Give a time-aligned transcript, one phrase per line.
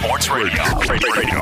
[0.00, 0.62] Sports Radio.
[0.88, 1.40] Radio.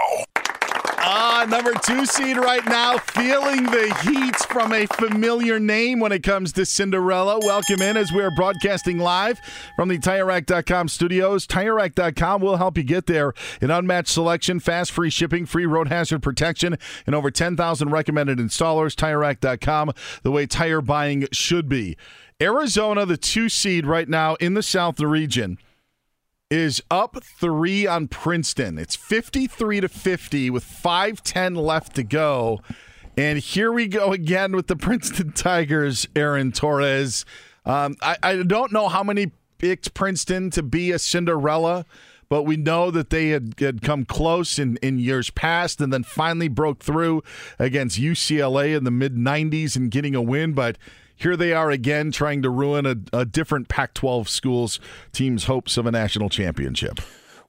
[0.98, 6.24] Ah, number two seed right now, feeling the heat from a familiar name when it
[6.24, 7.38] comes to Cinderella.
[7.38, 9.38] Welcome in as we are broadcasting live
[9.76, 11.46] from the TireRack.com studios.
[11.46, 13.32] TireRack.com will help you get there.
[13.60, 18.96] An unmatched selection, fast free shipping, free road hazard protection, and over 10,000 recommended installers.
[18.96, 19.92] TireRack.com,
[20.24, 21.96] the way tire buying should be.
[22.42, 25.58] Arizona, the two seed right now in the South region
[26.50, 28.78] is up three on Princeton.
[28.78, 32.60] It's 53 to 50 with 5.10 left to go.
[33.16, 37.26] And here we go again with the Princeton Tigers, Aaron Torres.
[37.66, 41.84] Um, I, I don't know how many picked Princeton to be a Cinderella,
[42.28, 46.04] but we know that they had, had come close in, in years past and then
[46.04, 47.22] finally broke through
[47.58, 50.52] against UCLA in the mid 90s and getting a win.
[50.54, 50.78] But
[51.18, 54.80] here they are again trying to ruin a, a different Pac 12 school's
[55.12, 57.00] team's hopes of a national championship.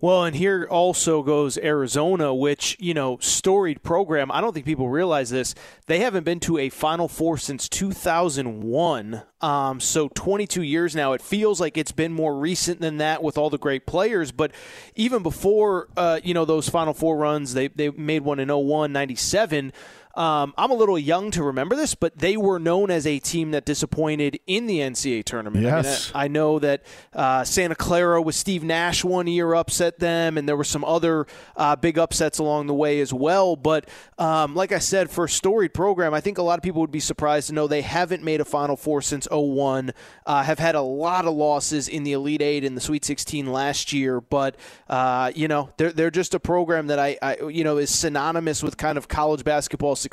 [0.02, 4.31] Well, and here also goes Arizona, which, you know, storied program.
[4.31, 5.53] I don't think people realize this.
[5.88, 9.24] They haven't been to a Final Four since 2001.
[9.41, 11.12] Um, so 22 years now.
[11.12, 14.31] It feels like it's been more recent than that with all the great players.
[14.31, 14.53] But
[14.96, 18.94] even before, uh, you know, those Final Four runs, they, they made one in 01,
[18.94, 19.74] 97.
[20.19, 23.52] Um, I'm a little young to remember this, but they were known as a team
[23.52, 25.63] that disappointed in the NCAA tournament.
[25.63, 26.12] Yes.
[26.13, 30.38] I, mean, I know that uh, Santa Clara with Steve Nash one year upset them,
[30.38, 31.25] and there were some other
[31.56, 33.56] uh, big upsets along the way as well.
[33.56, 33.88] But
[34.18, 36.91] um, like I said, for a storied program, I think a lot of people would
[36.91, 39.94] be surprised to know they haven't made a Final Four since 01,
[40.25, 43.50] uh, have had a lot of losses in the Elite Eight and the Sweet 16
[43.50, 44.19] last year.
[44.19, 44.57] But,
[44.90, 48.62] uh, you know, they're, they're just a program that I, I, you know, is synonymous
[48.62, 50.09] with kind of college basketball success,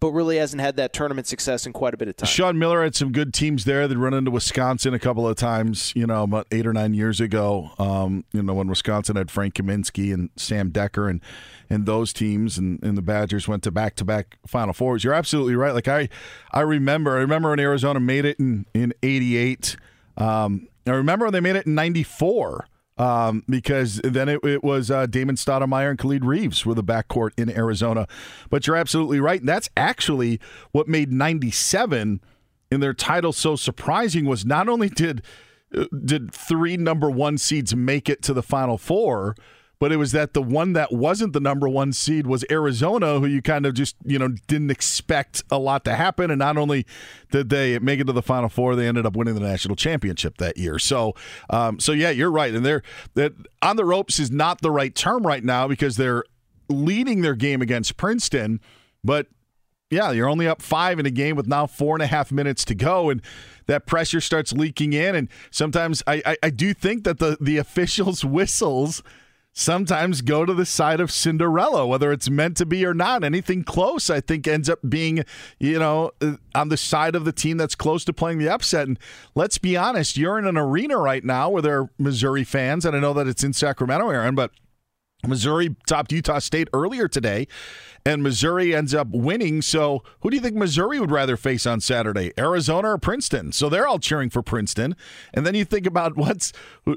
[0.00, 2.26] but really hasn't had that tournament success in quite a bit of time.
[2.26, 3.88] Sean Miller had some good teams there.
[3.88, 7.20] They run into Wisconsin a couple of times, you know, about eight or nine years
[7.20, 7.70] ago.
[7.78, 11.20] Um, you know, when Wisconsin had Frank Kaminsky and Sam Dekker and
[11.70, 15.04] and those teams, and, and the Badgers went to back to back Final Fours.
[15.04, 15.74] You're absolutely right.
[15.74, 16.08] Like I,
[16.50, 19.76] I remember, I remember when Arizona made it in in '88.
[20.16, 22.66] Um, I remember when they made it in '94
[22.98, 27.30] um, because then it, it was uh, Damon Stoudamire and Khalid Reeves were the backcourt
[27.38, 28.06] in Arizona.
[28.50, 29.40] But you're absolutely right.
[29.40, 30.40] And that's actually
[30.72, 32.20] what made 97
[32.70, 35.22] in their title so surprising was not only did
[35.74, 39.36] uh, did three number one seeds make it to the Final Four,
[39.78, 43.26] but it was that the one that wasn't the number one seed was Arizona, who
[43.26, 46.86] you kind of just you know didn't expect a lot to happen, and not only
[47.30, 50.38] did they make it to the Final Four, they ended up winning the national championship
[50.38, 50.78] that year.
[50.78, 51.14] So,
[51.50, 52.82] um, so yeah, you're right, and they're
[53.14, 56.24] that on the ropes is not the right term right now because they're
[56.68, 58.60] leading their game against Princeton,
[59.04, 59.26] but
[59.90, 62.64] yeah, you're only up five in a game with now four and a half minutes
[62.66, 63.22] to go, and
[63.66, 65.14] that pressure starts leaking in.
[65.14, 69.02] And sometimes I, I, I do think that the the officials' whistles
[69.58, 73.24] sometimes go to the side of Cinderella, whether it's meant to be or not.
[73.24, 75.24] Anything close, I think, ends up being,
[75.58, 78.86] you know, uh, on the side of the team that's close to playing the upset.
[78.86, 78.98] And
[79.34, 82.94] let's be honest, you're in an arena right now where there are Missouri fans, and
[82.94, 84.52] I know that it's in Sacramento, Aaron, but
[85.26, 87.48] Missouri topped Utah State earlier today,
[88.08, 89.60] and Missouri ends up winning.
[89.60, 93.52] So, who do you think Missouri would rather face on Saturday, Arizona or Princeton?
[93.52, 94.96] So they're all cheering for Princeton.
[95.34, 96.54] And then you think about what's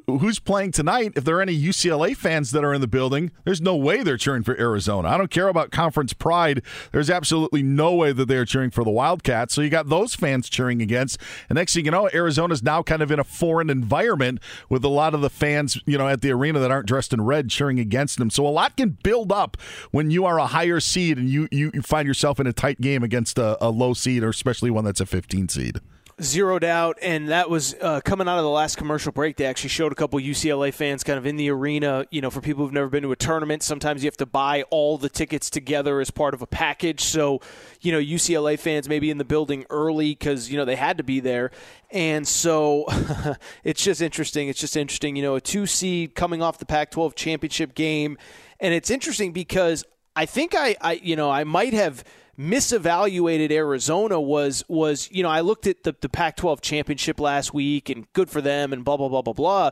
[0.07, 1.11] who's playing tonight.
[1.17, 4.15] If there are any UCLA fans that are in the building, there's no way they're
[4.15, 5.09] cheering for Arizona.
[5.09, 6.61] I don't care about conference pride.
[6.93, 9.53] There's absolutely no way that they're cheering for the Wildcats.
[9.53, 11.19] So you got those fans cheering against.
[11.49, 14.87] And next thing you know, Arizona's now kind of in a foreign environment with a
[14.87, 17.81] lot of the fans, you know, at the arena that aren't dressed in red cheering
[17.81, 18.29] against them.
[18.29, 19.57] So a lot can build up
[19.91, 22.79] when you are a higher seed seed and you, you, find yourself in a tight
[22.79, 25.79] game against a, a low seed or especially one that's a 15 seed.
[26.21, 29.37] Zero doubt, and that was uh, coming out of the last commercial break.
[29.37, 32.05] They actually showed a couple UCLA fans kind of in the arena.
[32.11, 34.61] You know, for people who've never been to a tournament, sometimes you have to buy
[34.69, 37.01] all the tickets together as part of a package.
[37.01, 37.41] So,
[37.79, 41.03] you know, UCLA fans maybe in the building early because you know they had to
[41.03, 41.49] be there,
[41.89, 42.85] and so
[43.63, 44.47] it's just interesting.
[44.47, 45.15] It's just interesting.
[45.15, 48.19] You know, a two seed coming off the Pac-12 championship game,
[48.59, 49.85] and it's interesting because
[50.15, 52.03] I think I, I you know, I might have
[52.39, 57.89] misevaluated Arizona was was you know I looked at the, the Pac-12 championship last week
[57.89, 59.69] and good for them and blah blah blah blah blah,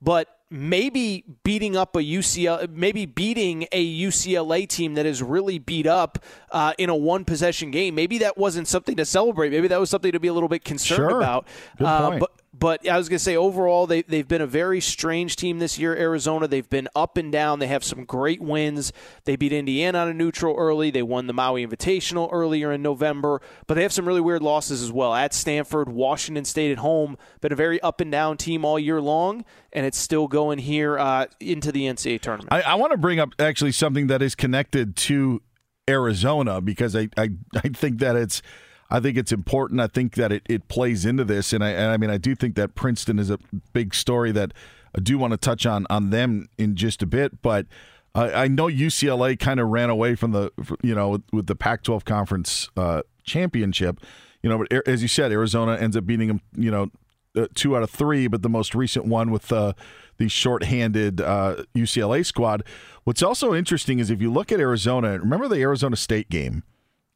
[0.00, 5.86] but maybe beating up a UCLA maybe beating a UCLA team that is really beat
[5.86, 6.18] up
[6.50, 7.94] uh, in a one possession game.
[7.94, 9.50] Maybe that wasn't something to celebrate.
[9.50, 11.18] Maybe that was something to be a little bit concerned sure.
[11.18, 11.46] about.
[11.78, 12.20] Good uh, point.
[12.20, 15.58] but but I was going to say, overall, they, they've been a very strange team
[15.58, 16.46] this year, Arizona.
[16.46, 17.58] They've been up and down.
[17.58, 18.92] They have some great wins.
[19.24, 20.92] They beat Indiana on a neutral early.
[20.92, 23.42] They won the Maui Invitational earlier in November.
[23.66, 25.12] But they have some really weird losses as well.
[25.12, 27.18] At Stanford, Washington State at home.
[27.40, 30.96] Been a very up and down team all year long, and it's still going here
[31.00, 32.52] uh, into the NCAA tournament.
[32.52, 35.42] I, I want to bring up actually something that is connected to
[35.90, 38.40] Arizona because I, I, I think that it's–
[38.92, 39.80] I think it's important.
[39.80, 42.34] I think that it, it plays into this, and I and I mean I do
[42.34, 43.38] think that Princeton is a
[43.72, 44.52] big story that
[44.94, 47.66] I do want to touch on on them in just a bit, but.
[48.14, 50.52] I know UCLA kind of ran away from the,
[50.82, 54.00] you know, with, with the Pac-12 conference uh, championship,
[54.42, 54.58] you know.
[54.58, 56.90] But as you said, Arizona ends up beating them, you know,
[57.34, 58.26] uh, two out of three.
[58.26, 59.72] But the most recent one with uh,
[60.18, 62.64] the shorthanded uh, UCLA squad.
[63.04, 66.64] What's also interesting is if you look at Arizona, remember the Arizona State game,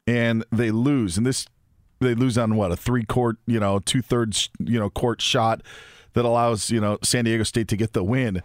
[0.07, 1.45] and they lose, and this
[1.99, 5.61] they lose on what a three court, you know, two thirds, you know, court shot
[6.13, 8.41] that allows you know San Diego State to get the win.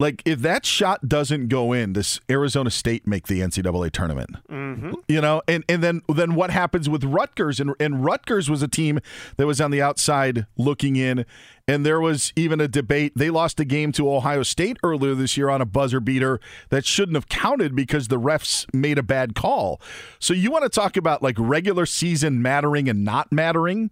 [0.00, 4.30] Like if that shot doesn't go in, does Arizona State make the NCAA tournament?
[4.48, 4.92] Mm-hmm.
[5.08, 7.58] You know, and and then then what happens with Rutgers?
[7.58, 9.00] And and Rutgers was a team
[9.38, 11.26] that was on the outside looking in,
[11.66, 13.12] and there was even a debate.
[13.16, 16.86] They lost a game to Ohio State earlier this year on a buzzer beater that
[16.86, 19.80] shouldn't have counted because the refs made a bad call.
[20.20, 23.90] So you want to talk about like regular season mattering and not mattering?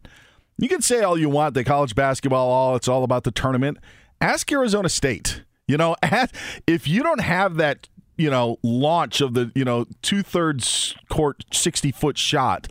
[0.56, 3.78] You can say all you want that college basketball, all it's all about the tournament.
[4.20, 5.42] Ask Arizona State.
[5.68, 5.96] You know,
[6.66, 11.44] if you don't have that, you know, launch of the, you know, two thirds court,
[11.52, 12.68] 60 foot shot,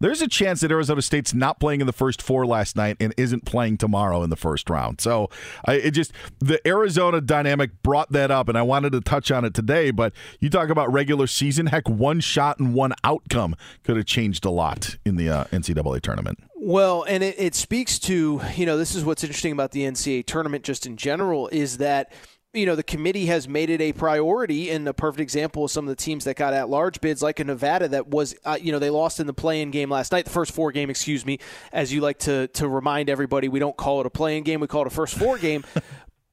[0.00, 3.14] there's a chance that Arizona State's not playing in the first four last night and
[3.16, 5.00] isn't playing tomorrow in the first round.
[5.00, 5.30] So
[5.64, 9.46] I, it just the Arizona dynamic brought that up, and I wanted to touch on
[9.46, 9.90] it today.
[9.90, 14.44] But you talk about regular season, heck, one shot and one outcome could have changed
[14.44, 16.38] a lot in the uh, NCAA tournament.
[16.54, 20.26] Well, and it, it speaks to you know this is what's interesting about the NCAA
[20.26, 22.12] tournament just in general is that
[22.54, 24.70] you know, the committee has made it a priority.
[24.70, 27.40] And a perfect example of some of the teams that got at large bids, like
[27.40, 30.24] a Nevada, that was, uh, you know, they lost in the play-in game last night,
[30.24, 31.38] the first four game, excuse me.
[31.72, 34.66] As you like to to remind everybody, we don't call it a play-in game; we
[34.66, 35.64] call it a first four game.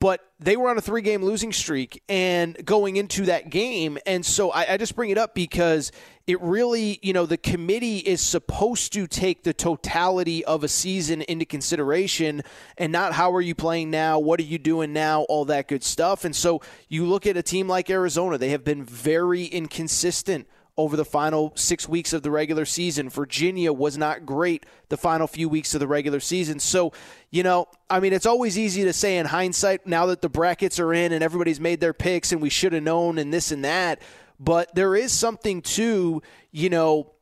[0.01, 3.99] but they were on a three game losing streak and going into that game.
[4.07, 5.91] And so I, I, just bring it up because
[6.25, 11.21] it really, you know, the committee is supposed to take the totality of a season
[11.21, 12.41] into consideration
[12.79, 15.83] and not how are you playing now, what are you doing now, all that good
[15.83, 16.25] stuff.
[16.25, 20.47] And so you look at a team like Arizona, they have been very inconsistent
[20.81, 23.09] over the final six weeks of the regular season.
[23.09, 26.59] Virginia was not great the final few weeks of the regular season.
[26.59, 26.91] So,
[27.29, 30.79] you know, I mean, it's always easy to say in hindsight now that the brackets
[30.79, 33.63] are in and everybody's made their picks and we should have known and this and
[33.63, 34.01] that.
[34.39, 36.21] But there is something to,
[36.51, 37.13] you know,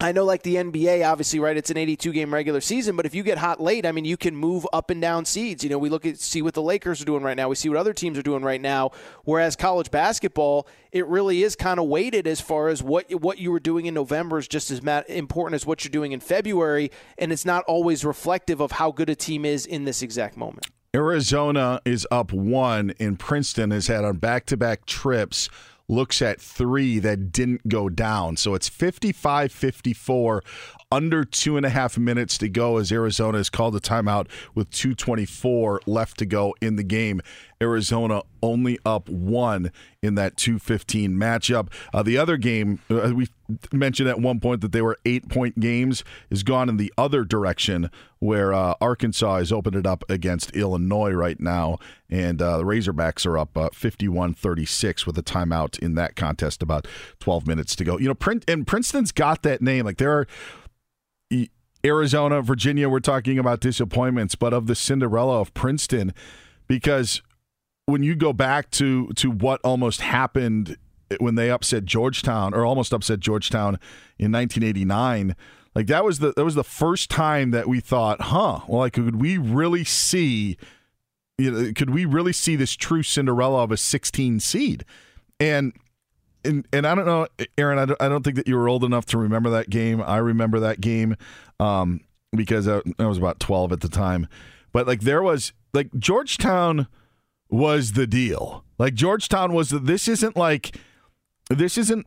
[0.00, 1.56] I know, like the NBA, obviously, right?
[1.56, 4.16] It's an 82 game regular season, but if you get hot late, I mean, you
[4.16, 5.62] can move up and down seeds.
[5.62, 7.48] You know, we look at see what the Lakers are doing right now.
[7.48, 8.90] We see what other teams are doing right now.
[9.22, 13.52] Whereas college basketball, it really is kind of weighted as far as what what you
[13.52, 17.32] were doing in November is just as important as what you're doing in February, and
[17.32, 20.66] it's not always reflective of how good a team is in this exact moment.
[20.94, 25.48] Arizona is up one, and Princeton has had on back to back trips
[25.88, 28.36] looks at three that didn't go down.
[28.36, 30.42] So it's 55 54
[30.90, 34.70] under two and a half minutes to go as Arizona has called a timeout with
[34.70, 37.20] 224 left to go in the game.
[37.64, 41.68] Arizona only up one in that 215 matchup.
[41.94, 43.26] Uh, the other game, uh, we
[43.72, 47.24] mentioned at one point that they were eight point games, is gone in the other
[47.24, 51.78] direction where uh, Arkansas has opened it up against Illinois right now.
[52.10, 56.62] And uh, the Razorbacks are up uh, 51 36 with a timeout in that contest,
[56.62, 56.86] about
[57.20, 57.98] 12 minutes to go.
[57.98, 59.86] You know, and Princeton's got that name.
[59.86, 60.26] Like there are.
[61.84, 66.14] Arizona, Virginia, we're talking about disappointments, but of the Cinderella of Princeton,
[66.66, 67.20] because
[67.86, 70.76] when you go back to to what almost happened
[71.20, 73.78] when they upset Georgetown or almost upset Georgetown
[74.18, 75.36] in 1989
[75.74, 78.94] like that was the that was the first time that we thought huh well like
[78.94, 80.56] could we really see
[81.38, 84.84] you know could we really see this true Cinderella of a 16 seed
[85.38, 85.72] and
[86.44, 87.26] and, and I don't know,
[87.56, 87.78] Aaron.
[87.78, 90.02] I don't, I don't think that you were old enough to remember that game.
[90.02, 91.16] I remember that game
[91.58, 92.00] um,
[92.36, 94.28] because I, I was about twelve at the time.
[94.72, 96.86] But like there was like Georgetown
[97.54, 98.64] was the deal.
[98.78, 100.76] Like Georgetown was this isn't like
[101.48, 102.04] this isn't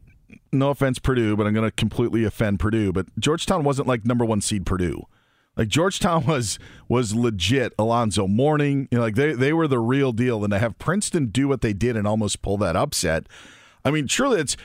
[0.52, 4.26] no offense Purdue, but I'm going to completely offend Purdue, but Georgetown wasn't like number
[4.26, 5.08] 1 seed Purdue.
[5.56, 7.74] Like Georgetown was was legit.
[7.80, 11.28] Alonzo Mourning, you know, like they they were the real deal, and to have Princeton
[11.28, 13.28] do what they did and almost pull that upset.
[13.86, 14.58] I mean, truly, it's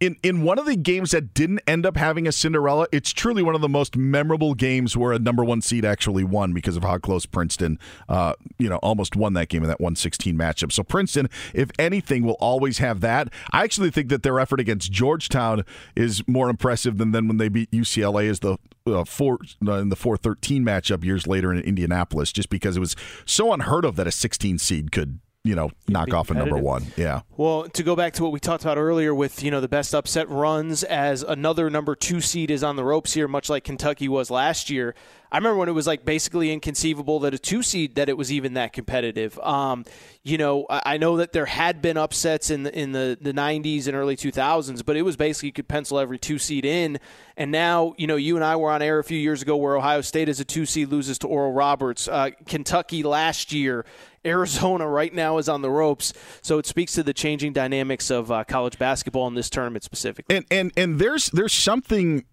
[0.00, 3.42] in in one of the games that didn't end up having a Cinderella, it's truly
[3.42, 6.82] one of the most memorable games where a number one seed actually won because of
[6.82, 10.72] how close Princeton, uh, you know, almost won that game in that 116 matchup.
[10.72, 13.28] So Princeton, if anything, will always have that.
[13.52, 15.64] I actually think that their effort against Georgetown
[15.96, 19.88] is more impressive than then when they beat UCLA as the uh, four uh, in
[19.88, 24.06] the 413 matchup years later in Indianapolis, just because it was so unheard of that
[24.06, 26.86] a 16 seed could you know, knock off a number one.
[26.96, 27.20] Yeah.
[27.36, 29.94] Well, to go back to what we talked about earlier with, you know, the best
[29.94, 34.08] upset runs as another number two seed is on the ropes here, much like Kentucky
[34.08, 34.94] was last year.
[35.30, 38.32] I remember when it was like basically inconceivable that a two seed that it was
[38.32, 39.38] even that competitive.
[39.40, 39.84] Um,
[40.22, 43.88] you know, I know that there had been upsets in the in the, the 90s
[43.88, 47.00] and early 2000s, but it was basically you could pencil every two seed in.
[47.36, 49.76] And now, you know, you and I were on air a few years ago where
[49.76, 52.06] Ohio State as a two seed loses to Oral Roberts.
[52.06, 53.84] Uh, Kentucky last year
[54.26, 56.12] Arizona right now is on the ropes.
[56.42, 60.36] So it speaks to the changing dynamics of uh, college basketball in this tournament specifically.
[60.36, 62.24] And and and there's there's something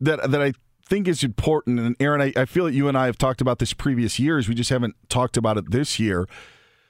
[0.00, 0.52] that that I
[0.86, 1.80] think is important.
[1.80, 4.48] And Aaron, I, I feel that you and I have talked about this previous years.
[4.48, 6.26] We just haven't talked about it this year.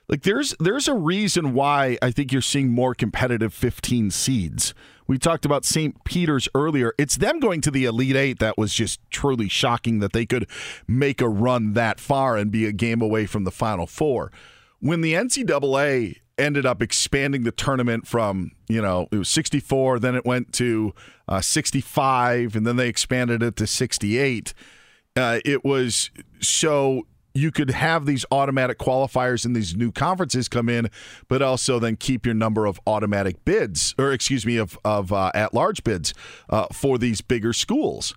[0.09, 4.75] Like there's there's a reason why I think you're seeing more competitive 15 seeds.
[5.07, 6.03] We talked about St.
[6.05, 6.95] Peter's earlier.
[6.99, 10.49] It's them going to the Elite Eight that was just truly shocking that they could
[10.89, 14.33] make a run that far and be a game away from the Final Four.
[14.81, 20.15] When the NCAA ended up expanding the tournament from, you know, it was 64, then
[20.15, 20.95] it went to
[21.29, 24.55] uh, 65, and then they expanded it to 68.
[25.17, 30.69] Uh, it was so you could have these automatic qualifiers and these new conferences come
[30.69, 30.89] in,
[31.29, 35.33] but also then keep your number of automatic bids, or excuse me, of, of uh,
[35.35, 36.15] at large bids
[36.49, 38.15] uh, for these bigger schools.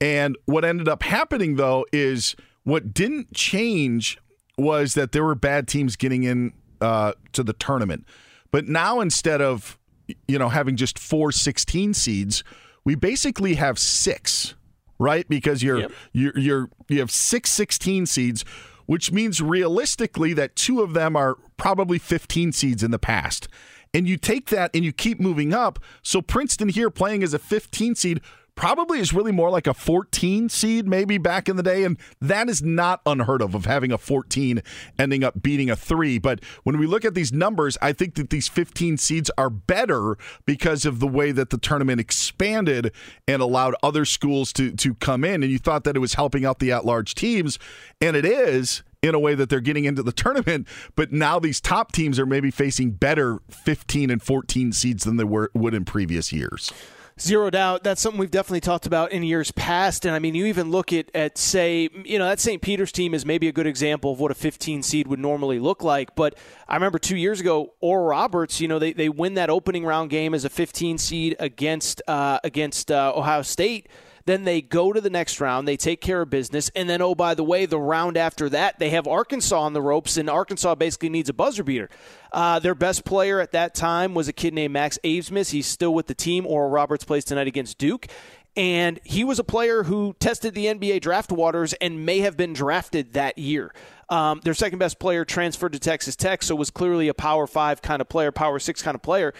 [0.00, 4.18] And what ended up happening, though, is what didn't change
[4.58, 8.06] was that there were bad teams getting in uh, to the tournament.
[8.50, 9.78] But now instead of
[10.26, 12.44] you know having just four 16 seeds,
[12.84, 14.54] we basically have six
[14.98, 15.28] right?
[15.28, 15.92] Because you're yep.
[16.12, 18.44] you're you're you have six 16 seeds,
[18.86, 23.48] which means realistically that two of them are probably 15 seeds in the past.
[23.94, 25.78] And you take that and you keep moving up.
[26.02, 28.20] So Princeton here playing as a 15 seed
[28.58, 32.48] probably is really more like a 14 seed maybe back in the day and that
[32.48, 34.60] is not unheard of of having a 14
[34.98, 38.30] ending up beating a 3 but when we look at these numbers I think that
[38.30, 42.90] these 15 seeds are better because of the way that the tournament expanded
[43.28, 46.44] and allowed other schools to to come in and you thought that it was helping
[46.44, 47.60] out the at-large teams
[48.00, 50.66] and it is in a way that they're getting into the tournament.
[50.96, 55.22] But now these top teams are maybe facing better 15 and 14 seeds than they
[55.22, 56.72] were would in previous years.
[57.20, 57.82] Zero doubt.
[57.82, 60.04] That's something we've definitely talked about in years past.
[60.04, 62.62] And I mean, you even look at, at say, you know, that St.
[62.62, 65.82] Peter's team is maybe a good example of what a 15 seed would normally look
[65.82, 66.14] like.
[66.14, 69.84] But I remember two years ago, Oral Roberts, you know, they, they win that opening
[69.84, 73.88] round game as a 15 seed against, uh, against uh, Ohio State
[74.28, 77.14] then they go to the next round, they take care of business, and then, oh,
[77.14, 80.74] by the way, the round after that, they have Arkansas on the ropes, and Arkansas
[80.74, 81.88] basically needs a buzzer beater.
[82.30, 85.50] Uh, their best player at that time was a kid named Max Abmas.
[85.50, 86.46] He's still with the team.
[86.46, 88.06] Oral Roberts plays tonight against Duke.
[88.54, 92.52] And he was a player who tested the NBA draft waters and may have been
[92.52, 93.72] drafted that year.
[94.10, 97.82] Um, their second best player transferred to Texas Tech, so was clearly a Power Five
[97.82, 99.32] kind of player, Power Six kind of player.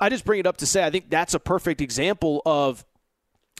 [0.00, 2.84] I just bring it up to say I think that's a perfect example of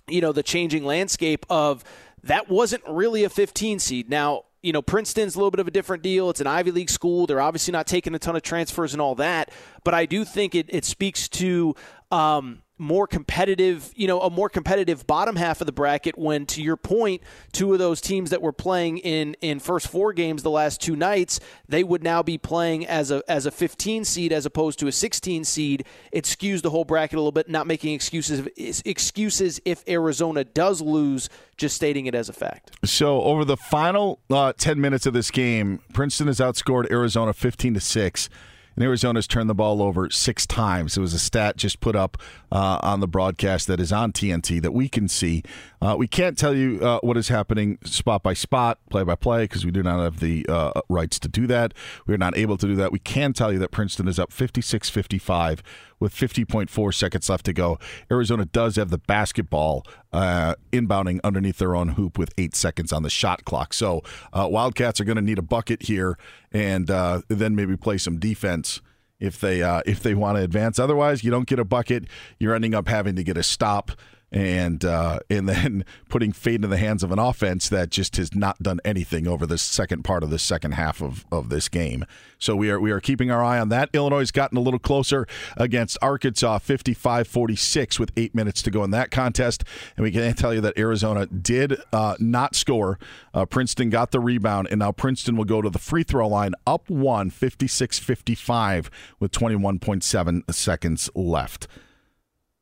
[0.09, 1.85] you know, the changing landscape of
[2.23, 4.09] that wasn't really a 15 seed.
[4.11, 6.31] Now, you know, Princeton's a little bit of a different deal.
[6.31, 7.27] It's an Ivy League school.
[7.27, 9.51] They're obviously not taking a ton of transfers and all that.
[9.85, 11.75] But I do think it, it speaks to
[12.11, 16.63] um, more competitive, you know, a more competitive bottom half of the bracket when to
[16.63, 20.51] your point, two of those teams that were playing in in first four games the
[20.51, 21.39] last two nights,
[21.69, 24.93] they would now be playing as a as a 15 seed as opposed to a
[24.93, 25.85] 16 seed.
[26.11, 28.47] It skews the whole bracket a little bit, not making excuses
[28.85, 32.73] excuses if Arizona does lose, just stating it as a fact.
[32.85, 37.75] So, over the final uh, 10 minutes of this game, Princeton has outscored Arizona 15
[37.75, 38.29] to 6
[38.75, 40.97] and Arizona's turned the ball over six times.
[40.97, 42.19] It was a stat just put up
[42.51, 45.43] uh, on the broadcast that is on TNT that we can see.
[45.81, 49.45] Uh, we can't tell you uh, what is happening spot by spot, play by play,
[49.45, 51.75] because we do not have the uh, rights to do that.
[52.07, 52.93] We're not able to do that.
[52.93, 55.63] We can tell you that Princeton is up 56 55
[56.05, 57.79] with 50.4 seconds left to go.
[58.11, 63.03] Arizona does have the basketball uh, inbounding underneath their own hoop with eight seconds on
[63.03, 63.73] the shot clock.
[63.73, 64.03] So
[64.35, 66.19] uh, Wildcats are going to need a bucket here
[66.53, 68.83] and uh, then maybe play some defense
[69.19, 70.79] if they uh, if they want to advance.
[70.79, 72.05] Otherwise, you don't get a bucket.
[72.39, 73.91] You're ending up having to get a stop
[74.35, 78.35] and uh, and then putting fate in the hands of an offense that just has
[78.35, 82.05] not done anything over the second part of the second half of, of this game.
[82.39, 83.91] So we are we are keeping our eye on that.
[83.93, 85.27] Illinois has gotten a little closer
[85.57, 89.63] against Arkansas, 55-46 with eight minutes to go in that contest,
[89.97, 92.99] and we can tell you that Arizona did uh, not score.
[93.33, 96.55] Uh, Princeton got the rebound, and now Princeton will go to the free throw line
[96.67, 98.89] up one, 56-55
[99.21, 101.69] with 21.7 seconds left.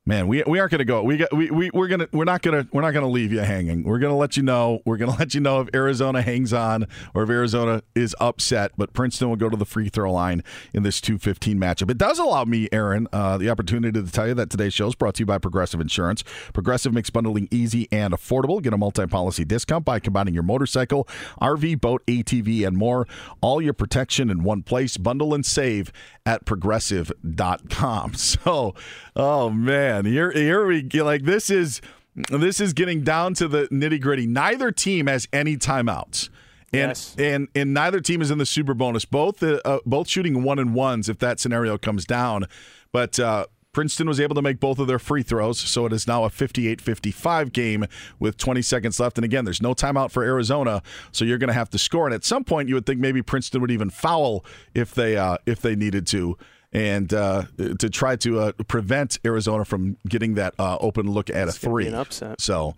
[0.05, 1.01] Man, we, we aren't going to go.
[1.01, 3.83] We got we, we we're gonna we're not gonna we're not gonna leave you hanging.
[3.83, 4.81] We're gonna let you know.
[4.85, 8.73] We're gonna let you know if Arizona hangs on or if Arizona is upset.
[8.75, 10.43] But Princeton will go to the free throw line
[10.73, 11.89] in this two fifteen matchup.
[11.89, 14.95] It does allow me, Aaron, uh, the opportunity to tell you that today's show is
[14.95, 16.21] brought to you by Progressive Insurance.
[16.51, 18.61] Progressive makes bundling easy and affordable.
[18.61, 21.07] Get a multi policy discount by combining your motorcycle,
[21.41, 23.07] RV, boat, ATV, and more.
[23.39, 24.97] All your protection in one place.
[24.97, 25.93] Bundle and save
[26.25, 28.13] at progressive.com.
[28.33, 28.73] So,
[29.15, 31.81] oh man, here here we get like this is
[32.29, 34.27] this is getting down to the nitty gritty.
[34.27, 36.29] Neither team has any timeouts.
[36.71, 37.15] And, Yes.
[37.19, 39.05] and and neither team is in the super bonus.
[39.05, 42.45] Both uh, uh, both shooting one and ones if that scenario comes down.
[42.91, 46.05] But uh, Princeton was able to make both of their free throws, so it is
[46.07, 47.85] now a 58-55 game
[48.19, 49.17] with 20 seconds left.
[49.17, 52.05] And again, there's no timeout for Arizona, so you're going to have to score.
[52.05, 54.45] And at some point, you would think maybe Princeton would even foul
[54.75, 56.37] if they uh, if they needed to.
[56.73, 57.43] And uh,
[57.77, 61.51] to try to uh, prevent Arizona from getting that uh, open look at a gonna
[61.51, 62.41] be three, an upset.
[62.41, 62.73] so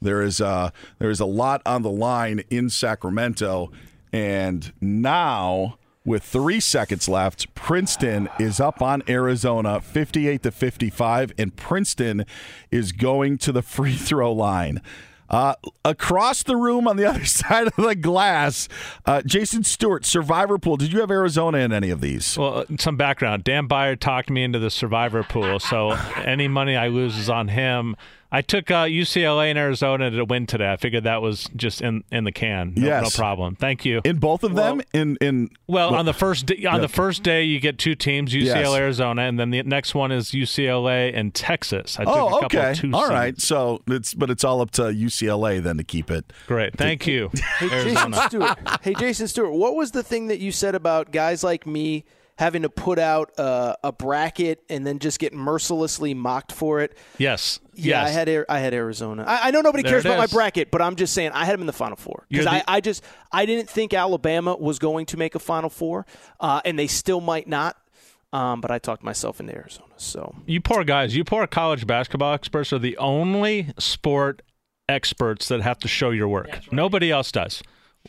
[0.00, 3.72] there is uh, there is a lot on the line in Sacramento,
[4.12, 11.54] and now with three seconds left, Princeton is up on Arizona, fifty-eight to fifty-five, and
[11.56, 12.24] Princeton
[12.70, 14.80] is going to the free throw line.
[15.30, 18.68] Uh, across the room on the other side of the glass,
[19.06, 20.76] uh, Jason Stewart, Survivor Pool.
[20.76, 22.36] Did you have Arizona in any of these?
[22.36, 23.44] Well, uh, some background.
[23.44, 27.48] Dan Beyer talked me into the survivor pool, so any money I lose is on
[27.48, 27.96] him.
[28.32, 30.70] I took uh, UCLA and Arizona to win today.
[30.72, 32.74] I figured that was just in in the can.
[32.76, 33.02] No, Yes.
[33.02, 33.56] no problem.
[33.56, 34.00] Thank you.
[34.04, 36.78] In both of them, in in Well, on the first day, on Yeah.
[36.78, 38.74] the first day, you get two teams: UCLA, Yes.
[38.74, 41.98] Arizona, and then the next one is UCLA and Texas.
[41.98, 44.70] I took a oh, couple okay, of two all So it's but it's all up
[44.72, 46.32] to UCLA then to keep it.
[46.46, 48.58] Great, thank you, Hey, Jason Stewart.
[48.82, 49.52] Hey, Jason Stewart.
[49.52, 52.04] What was the thing that you said about guys like me
[52.40, 56.96] having to put out uh, a bracket and then just get mercilessly mocked for it?
[57.18, 58.08] Yes, Yeah, yes.
[58.08, 59.24] I had I had Arizona.
[59.26, 61.44] I, I know nobody There cares it about my bracket, but I'm just saying I
[61.44, 64.56] had them in the Final Four because You're I, I just I didn't think Alabama
[64.56, 66.06] was going to make a Final Four,
[66.40, 67.76] uh, and they still might not.
[68.32, 69.92] Um, but I talked myself into Arizona.
[69.96, 74.42] So You poor guys, you poor college basketball experts are the only sport
[74.88, 76.72] experts that have to show your work.
[76.72, 77.62] Nobody else does.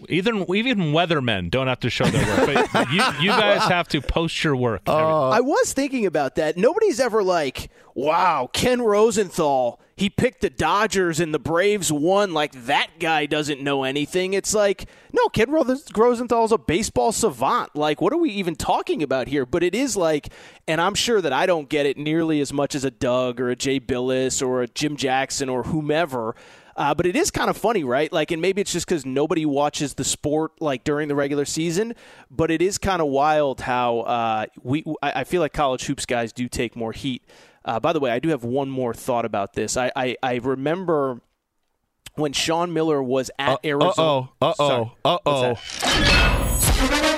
[0.08, 4.02] Even even weathermen don't have to show their work, but you you guys have to
[4.02, 4.84] post your work.
[4.88, 6.56] Uh, I was thinking about that.
[6.58, 12.34] Nobody's ever like, wow, Ken Rosenthal, he picked the Dodgers and the Braves won.
[12.34, 14.34] Like, that guy doesn't know anything.
[14.34, 17.76] It's like, no, Ken Ro- Rosenthal's a baseball savant.
[17.76, 19.46] Like, what are we even talking about here?
[19.46, 20.30] But it is like,
[20.68, 23.50] and I'm sure that I don't get it nearly as much as a Doug or
[23.50, 26.36] a Jay Bilas or a Jim Jackson or whomever.
[26.76, 28.12] Uh, but it is kind of funny, right?
[28.12, 31.96] Like, and maybe it's just because nobody watches the sport like during the regular season.
[32.30, 34.84] But it is kind of wild how uh, we.
[35.02, 37.24] I, I feel like college hoops guys do take more heat.
[37.64, 39.78] Uh, by the way, I do have one more thought about this.
[39.78, 41.22] I I, I remember
[42.16, 43.92] when Sean Miller was at Arizona.
[43.92, 44.30] Uh oh.
[44.42, 44.92] Uh oh.
[45.06, 47.18] Uh oh.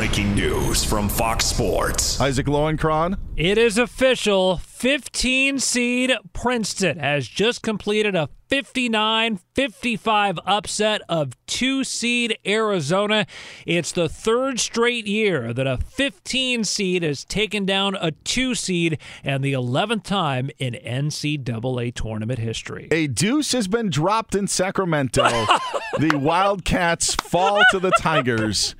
[0.00, 0.06] That?
[0.06, 2.20] Breaking news from Fox Sports.
[2.20, 3.18] Isaac Lowenkron.
[3.36, 4.56] It is official.
[4.58, 13.26] 15 seed Princeton has just completed a 59 55 upset of 2 seed Arizona.
[13.66, 18.98] It's the third straight year that a 15 seed has taken down a 2 seed
[19.22, 22.88] and the 11th time in NCAA tournament history.
[22.90, 25.22] A deuce has been dropped in Sacramento.
[25.98, 28.74] the Wildcats fall to the Tigers.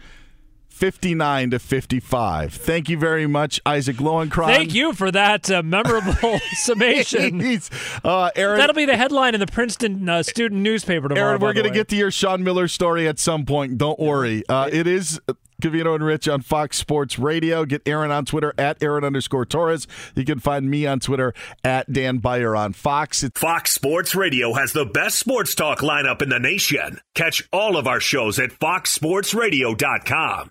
[0.81, 2.55] 59 to 55.
[2.55, 4.47] Thank you very much, Isaac Lowenkron.
[4.47, 7.61] Thank you for that uh, memorable summation.
[8.03, 11.33] uh, Aaron, That'll be the headline in the Princeton uh, student newspaper tomorrow.
[11.33, 13.77] Aaron, we're going to get to your Sean Miller story at some point.
[13.77, 14.43] Don't worry.
[14.49, 15.21] Uh, it is
[15.61, 17.67] Covino and Rich on Fox Sports Radio.
[17.67, 19.87] Get Aaron on Twitter at Aaron underscore Torres.
[20.17, 23.23] You can find me on Twitter at Dan Beyer on Fox.
[23.35, 27.01] Fox Sports Radio has the best sports talk lineup in the nation.
[27.15, 30.51] Catch all of our shows at foxsportsradio.com.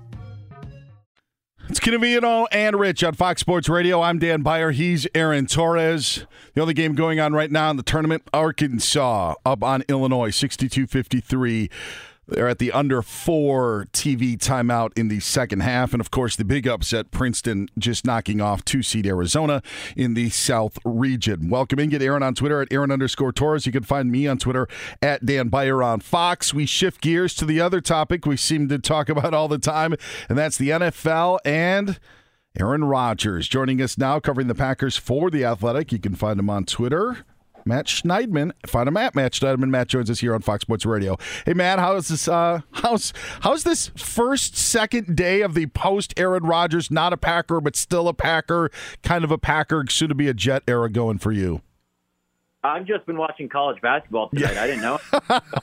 [1.71, 4.01] It's Covino and Rich on Fox Sports Radio.
[4.01, 4.71] I'm Dan Beyer.
[4.71, 6.25] He's Aaron Torres.
[6.53, 10.85] The only game going on right now in the tournament, Arkansas up on Illinois, 62
[10.85, 11.69] 53.
[12.31, 15.91] They're at the under four TV timeout in the second half.
[15.91, 19.61] And of course, the big upset Princeton just knocking off two seed Arizona
[19.97, 21.49] in the South region.
[21.49, 21.89] Welcome in.
[21.89, 23.65] Get Aaron on Twitter at Aaron underscore Torres.
[23.65, 24.69] You can find me on Twitter
[25.01, 26.53] at Dan Beyer on Fox.
[26.53, 29.93] We shift gears to the other topic we seem to talk about all the time,
[30.29, 31.99] and that's the NFL and.
[32.59, 35.93] Aaron Rodgers joining us now, covering the Packers for The Athletic.
[35.93, 37.19] You can find him on Twitter
[37.65, 38.51] Matt Schneidman.
[38.65, 39.69] Find him at Matt Schneidman.
[39.69, 41.17] Matt joins us here on Fox Sports Radio.
[41.45, 42.27] Hey, Matt, how's this?
[42.27, 47.61] Uh, how's how's this first second day of the post Aaron Rodgers, not a Packer
[47.61, 48.69] but still a Packer,
[49.03, 51.61] kind of a Packer, soon to be a Jet era going for you?
[52.63, 54.53] I've just been watching college basketball tonight.
[54.53, 54.63] Yeah.
[54.63, 54.99] I didn't know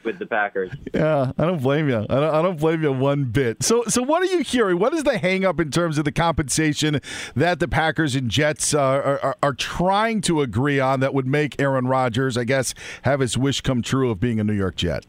[0.08, 0.72] with the Packers.
[0.94, 1.98] Yeah, I don't blame you.
[1.98, 3.62] I don't, I don't blame you one bit.
[3.62, 4.78] So, so what are you hearing?
[4.78, 7.00] What is the hangup in terms of the compensation
[7.36, 11.26] that the Packers and Jets uh, are, are, are trying to agree on that would
[11.26, 14.76] make Aaron Rodgers, I guess, have his wish come true of being a New York
[14.76, 15.04] Jet?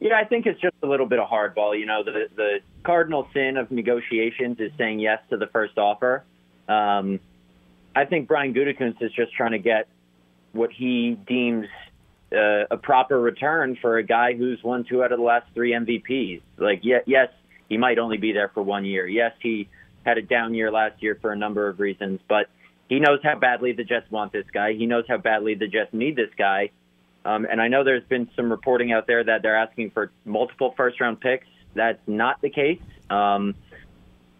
[0.00, 1.78] Yeah, I think it's just a little bit of hardball.
[1.78, 6.24] You know, the the cardinal sin of negotiations is saying yes to the first offer.
[6.68, 7.20] Um,
[7.96, 9.88] I think Brian Gutekunst is just trying to get
[10.52, 11.68] what he deems
[12.34, 15.72] uh, a proper return for a guy who's won two out of the last three
[15.72, 16.42] MVPs.
[16.58, 17.28] Like, yeah, yes,
[17.68, 19.06] he might only be there for one year.
[19.06, 19.68] Yes, he
[20.04, 22.48] had a down year last year for a number of reasons, but
[22.88, 24.74] he knows how badly the Jets want this guy.
[24.74, 26.70] He knows how badly the Jets need this guy.
[27.24, 30.74] Um, and I know there's been some reporting out there that they're asking for multiple
[30.76, 31.46] first round picks.
[31.74, 32.80] That's not the case.
[33.08, 33.54] Um,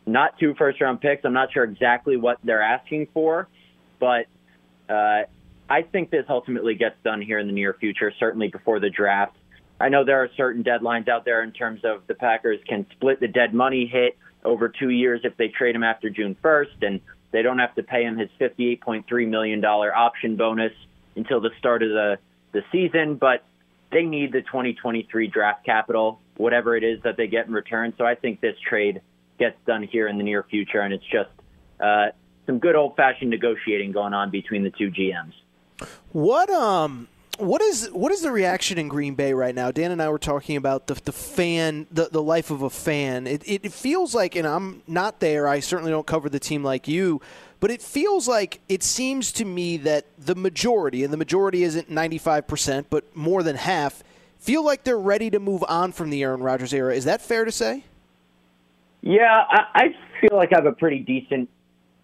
[0.07, 1.25] not two first round picks.
[1.25, 3.49] I'm not sure exactly what they're asking for,
[3.99, 4.27] but
[4.89, 5.23] uh,
[5.69, 9.37] I think this ultimately gets done here in the near future, certainly before the draft.
[9.81, 13.21] I know there are certain deadlines out there in terms of the Packers can split
[13.21, 17.01] the dead money hit over two years if they trade him after June 1st, and
[17.33, 20.73] they don't have to pay him his $58.3 million option bonus
[21.17, 22.19] until the start of the,
[22.53, 23.17] the season.
[23.17, 23.45] But
[23.91, 27.95] they need the 2023 draft capital, whatever it is that they get in return.
[27.97, 29.01] So I think this trade
[29.39, 31.31] gets done here in the near future, and it's just
[31.81, 32.09] uh,
[32.47, 35.33] some good old fashioned negotiating going on between the two GMs.
[36.15, 39.73] What um what is what is the reaction in Green Bay right now?
[39.73, 43.27] Dan and I were talking about the the fan, the, the life of a fan.
[43.27, 45.49] It, it, feels like, and I'm not there.
[45.49, 47.21] I certainly don't cover the team like you,
[47.59, 51.91] but it feels like it seems to me that the majority, and the majority isn't
[51.91, 54.05] 95 percent, but more than half,
[54.39, 56.95] feel like they're ready to move on from the Aaron Rodgers era.
[56.95, 57.83] Is that fair to say?
[59.01, 59.85] Yeah, I, I
[60.21, 61.51] feel like I have a pretty decent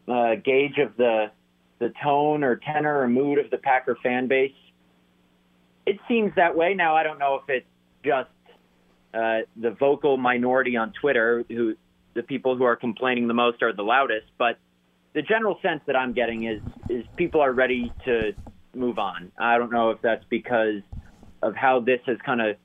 [0.09, 1.31] uh, gauge of the
[1.81, 4.53] the tone or tenor or mood of the Packer fan base
[5.87, 6.75] it seems that way.
[6.75, 7.67] Now, I don't know if it's
[8.05, 8.31] just
[9.13, 11.75] uh, the vocal minority on Twitter who
[12.15, 14.59] the people who are complaining the most are the loudest, but
[15.15, 18.33] the general sense that I'm getting is is people are ready to
[18.75, 19.33] move on.
[19.39, 20.83] I don't know if that's because
[21.43, 22.57] of how this has kind of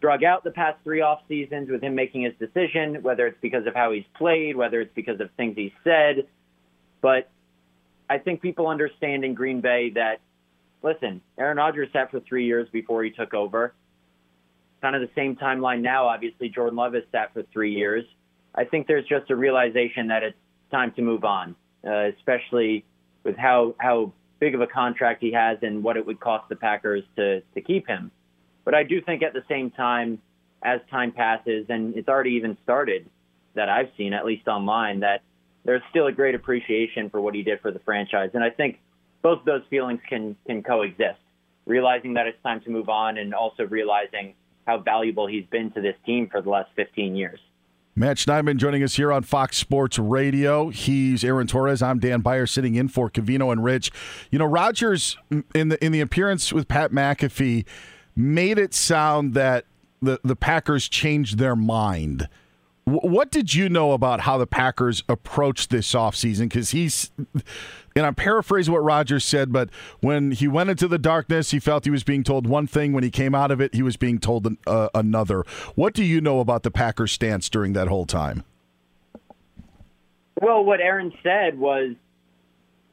[0.00, 3.66] drug out the past three off seasons with him making his decision, whether it's because
[3.66, 6.26] of how he's played, whether it's because of things he said,
[7.00, 7.30] but
[8.10, 10.20] I think people understand in Green Bay that
[10.82, 13.72] listen, Aaron Rodgers sat for three years before he took over.
[14.82, 16.08] Kind of the same timeline now.
[16.08, 18.04] Obviously, Jordan Love has sat for three years.
[18.54, 20.36] I think there's just a realization that it's
[20.72, 21.54] time to move on,
[21.86, 22.84] uh, especially
[23.22, 26.56] with how how big of a contract he has and what it would cost the
[26.56, 28.10] Packers to to keep him.
[28.64, 30.20] But I do think at the same time,
[30.62, 33.08] as time passes, and it's already even started,
[33.54, 35.22] that I've seen at least online, that
[35.64, 38.30] there's still a great appreciation for what he did for the franchise.
[38.34, 38.78] And I think
[39.22, 41.18] both those feelings can can coexist.
[41.66, 44.34] Realizing that it's time to move on, and also realizing
[44.66, 47.38] how valuable he's been to this team for the last 15 years.
[47.94, 50.70] Matt Schneidman joining us here on Fox Sports Radio.
[50.70, 51.82] He's Aaron Torres.
[51.82, 53.90] I'm Dan Beyer sitting in for Covino and Rich.
[54.30, 55.18] You know, Rodgers
[55.54, 57.66] in the in the appearance with Pat McAfee
[58.16, 59.66] made it sound that
[60.00, 62.28] the, the Packers changed their mind.
[62.84, 66.48] What did you know about how the Packers approached this offseason?
[66.48, 67.10] Because he's
[67.96, 71.84] and I'm paraphrasing what Rodgers said, but when he went into the darkness, he felt
[71.84, 72.92] he was being told one thing.
[72.92, 75.44] When he came out of it, he was being told uh, another.
[75.74, 78.44] What do you know about the Packers' stance during that whole time?
[80.40, 81.94] Well, what Aaron said was,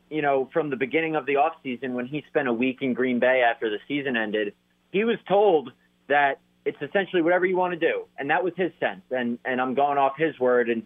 [0.10, 3.20] you know, from the beginning of the offseason, when he spent a week in Green
[3.20, 4.54] Bay after the season ended,
[4.92, 5.72] he was told
[6.08, 9.02] that it's essentially whatever you want to do, and that was his sense.
[9.12, 10.84] And and I'm going off his word, and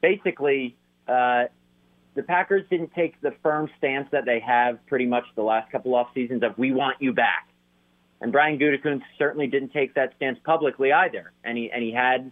[0.00, 0.76] basically.
[1.06, 1.44] Uh,
[2.14, 5.94] the Packers didn't take the firm stance that they have pretty much the last couple
[5.94, 7.48] off seasons of we want you back.
[8.20, 11.32] And Brian Gutekunst certainly didn't take that stance publicly either.
[11.42, 12.30] And he and he had,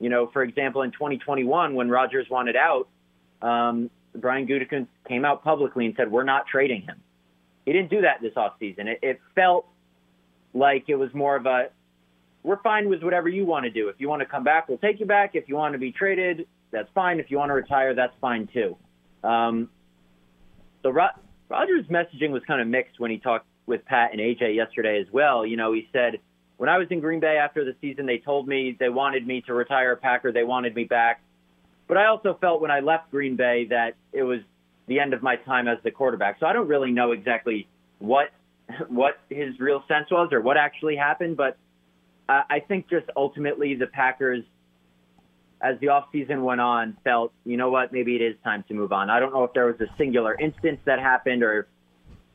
[0.00, 2.88] you know, for example, in 2021 when Rodgers wanted out,
[3.42, 7.00] um, Brian Gutekunst came out publicly and said we're not trading him.
[7.66, 8.86] He didn't do that this offseason.
[8.86, 9.66] It, it felt
[10.54, 11.70] like it was more of a
[12.44, 13.88] we're fine with whatever you want to do.
[13.88, 15.30] If you want to come back, we'll take you back.
[15.34, 17.18] If you want to be traded, that's fine.
[17.18, 18.76] If you want to retire, that's fine too.
[19.26, 19.70] Um,
[20.82, 21.08] so Ro-
[21.48, 25.06] Rodgers' messaging was kind of mixed when he talked with Pat and AJ yesterday as
[25.10, 25.46] well.
[25.46, 26.20] You know, he said,
[26.58, 29.40] when I was in Green Bay after the season, they told me they wanted me
[29.46, 30.30] to retire a Packer.
[30.30, 31.22] They wanted me back.
[31.88, 34.40] But I also felt when I left Green Bay that it was
[34.86, 36.38] the end of my time as the quarterback.
[36.40, 37.66] So I don't really know exactly
[37.98, 38.30] what
[38.88, 41.36] what his real sense was or what actually happened.
[41.36, 41.56] But
[42.28, 44.44] I think just ultimately the Packers
[45.60, 48.92] as the offseason went on, felt, you know what, maybe it is time to move
[48.92, 49.08] on.
[49.08, 51.68] I don't know if there was a singular instance that happened or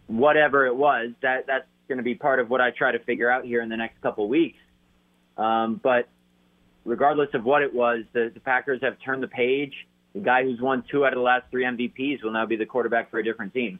[0.07, 1.11] whatever it was.
[1.21, 3.69] That that's going to be part of what I try to figure out here in
[3.69, 4.57] the next couple weeks.
[5.37, 6.09] Um, but
[6.85, 9.73] regardless of what it was, the, the Packers have turned the page.
[10.13, 12.65] The guy who's won two out of the last three MVPs will now be the
[12.65, 13.79] quarterback for a different team.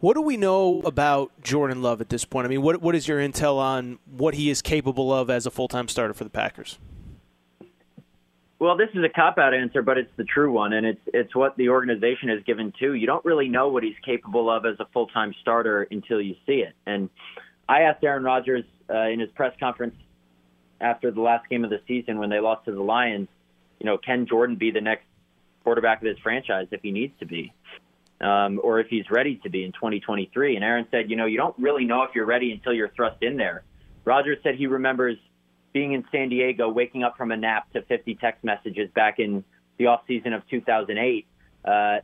[0.00, 2.44] What do we know about Jordan Love at this point?
[2.44, 5.50] I mean, what what is your intel on what he is capable of as a
[5.50, 6.78] full time starter for the Packers?
[8.58, 11.34] Well, this is a cop out answer, but it's the true one, and it's it's
[11.34, 12.94] what the organization has given to.
[12.94, 16.34] You don't really know what he's capable of as a full time starter until you
[16.46, 16.74] see it.
[16.86, 17.08] And
[17.68, 19.94] I asked Aaron Rodgers uh, in his press conference
[20.80, 23.28] after the last game of the season when they lost to the Lions,
[23.80, 25.04] you know, can Jordan be the next
[25.64, 27.52] quarterback of this franchise if he needs to be,
[28.20, 30.56] um, or if he's ready to be in 2023?
[30.56, 33.22] And Aaron said, you know, you don't really know if you're ready until you're thrust
[33.22, 33.64] in there.
[34.04, 35.16] Rodgers said he remembers
[35.72, 39.44] being in San Diego, waking up from a nap to 50 text messages back in
[39.78, 41.26] the off season of 2008.
[41.64, 41.98] Uh,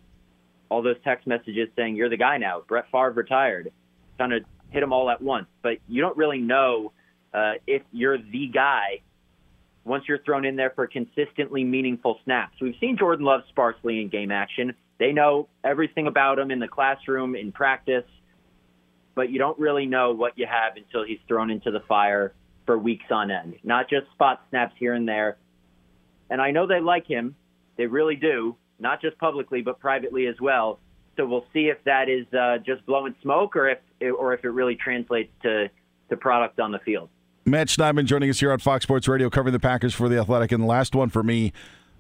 [0.68, 2.62] all those text messages saying you're the guy now.
[2.66, 3.72] Brett Favre retired.
[4.18, 6.92] Kind of hit them all at once, but you don't really know
[7.32, 9.00] uh, if you're the guy
[9.84, 12.54] once you're thrown in there for consistently meaningful snaps.
[12.60, 14.74] We've seen Jordan Love sparsely in game action.
[15.02, 18.04] They know everything about him in the classroom, in practice,
[19.16, 22.34] but you don't really know what you have until he's thrown into the fire
[22.66, 23.56] for weeks on end.
[23.64, 25.38] Not just spot snaps here and there.
[26.30, 27.34] And I know they like him.
[27.76, 30.78] They really do, not just publicly, but privately as well.
[31.16, 34.50] So we'll see if that is uh, just blowing smoke or if or if it
[34.50, 35.68] really translates to,
[36.10, 37.08] to product on the field.
[37.44, 40.52] Matt Schneidman joining us here on Fox Sports Radio, covering the Packers for the Athletic.
[40.52, 41.52] And the last one for me,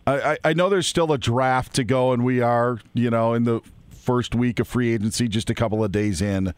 [0.06, 3.44] I, I, know there's still a draft to go, and we are, you know, in
[3.44, 3.60] the
[3.90, 6.54] first week of free agency, just a couple of days in.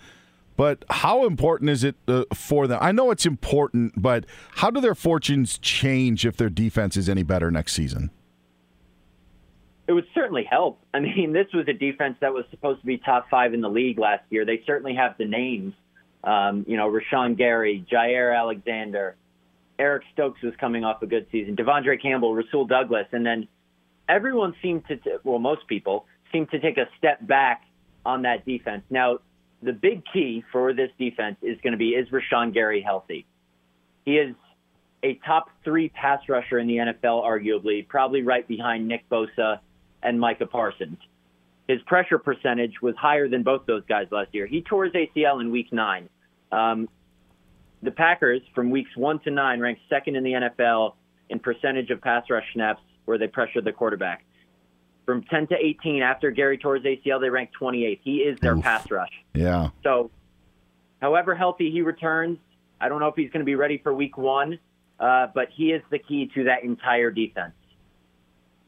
[0.56, 2.78] But how important is it uh, for them?
[2.80, 4.24] I know it's important, but
[4.56, 8.10] how do their fortunes change if their defense is any better next season?
[9.86, 10.80] It would certainly help.
[10.94, 13.68] I mean, this was a defense that was supposed to be top five in the
[13.68, 14.46] league last year.
[14.46, 15.74] They certainly have the names
[16.24, 19.16] um, you know, Rashan Gary, Jaire Alexander,
[19.78, 23.48] Eric Stokes was coming off a good season, De'Vondre Campbell, Rasul Douglas, and then
[24.08, 27.62] everyone seemed to, well, most people seemed to take a step back
[28.06, 28.82] on that defense.
[28.90, 29.18] Now,
[29.62, 33.26] the big key for this defense is going to be is Rashan Gary healthy?
[34.04, 34.34] He is
[35.02, 39.60] a top three pass rusher in the NFL, arguably, probably right behind Nick Bosa
[40.02, 40.98] and Micah Parsons.
[41.66, 44.46] His pressure percentage was higher than both those guys last year.
[44.46, 46.10] He tore his ACL in week nine.
[46.52, 46.88] Um,
[47.84, 50.94] the Packers, from weeks one to nine, ranked second in the NFL
[51.28, 54.24] in percentage of pass rush snaps where they pressured the quarterback.
[55.04, 58.00] From 10 to 18, after Gary tore his ACL, they ranked 28th.
[58.02, 58.62] He is their Oof.
[58.62, 59.10] pass rush.
[59.34, 59.68] Yeah.
[59.82, 60.10] So,
[61.02, 62.38] however healthy he returns,
[62.80, 64.58] I don't know if he's going to be ready for week one,
[64.98, 67.52] uh, but he is the key to that entire defense.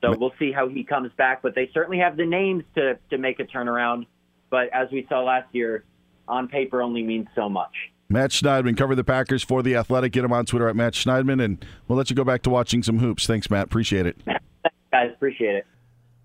[0.03, 1.41] So we'll see how he comes back.
[1.41, 4.07] But they certainly have the names to, to make a turnaround.
[4.51, 5.85] But as we saw last year,
[6.29, 7.73] on paper only means so much.
[8.09, 10.13] Matt Schneidman covered the Packers for the Athletic.
[10.13, 12.83] Get him on Twitter at Matt Schneidman, and we'll let you go back to watching
[12.83, 13.27] some hoops.
[13.27, 13.67] Thanks, Matt.
[13.67, 14.17] Appreciate it.
[14.93, 15.11] guys.
[15.15, 15.67] Appreciate it.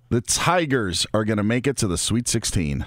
[0.09, 2.85] The Tigers are going to make it to the Sweet 16.